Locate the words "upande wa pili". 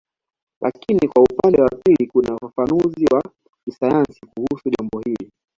1.23-2.07